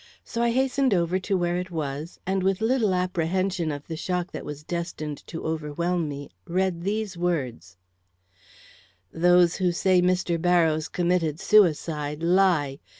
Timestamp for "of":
3.71-3.85